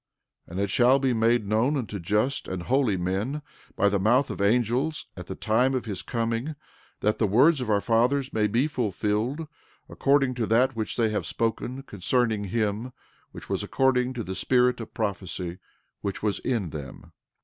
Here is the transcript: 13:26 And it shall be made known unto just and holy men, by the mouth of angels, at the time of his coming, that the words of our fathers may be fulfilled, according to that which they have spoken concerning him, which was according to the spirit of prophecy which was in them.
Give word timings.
13:26 0.47 0.51
And 0.51 0.59
it 0.61 0.69
shall 0.71 0.97
be 0.97 1.13
made 1.13 1.45
known 1.47 1.77
unto 1.77 1.99
just 1.99 2.47
and 2.47 2.63
holy 2.63 2.97
men, 2.97 3.43
by 3.75 3.87
the 3.87 3.99
mouth 3.99 4.31
of 4.31 4.41
angels, 4.41 5.05
at 5.15 5.27
the 5.27 5.35
time 5.35 5.75
of 5.75 5.85
his 5.85 6.01
coming, 6.01 6.55
that 7.01 7.19
the 7.19 7.27
words 7.27 7.61
of 7.61 7.69
our 7.69 7.81
fathers 7.81 8.33
may 8.33 8.47
be 8.47 8.65
fulfilled, 8.67 9.47
according 9.87 10.33
to 10.33 10.47
that 10.47 10.75
which 10.75 10.97
they 10.97 11.11
have 11.11 11.27
spoken 11.27 11.83
concerning 11.83 12.45
him, 12.45 12.93
which 13.31 13.47
was 13.47 13.61
according 13.61 14.13
to 14.13 14.23
the 14.23 14.33
spirit 14.33 14.81
of 14.81 14.91
prophecy 14.91 15.59
which 16.01 16.23
was 16.23 16.39
in 16.39 16.71
them. 16.71 17.11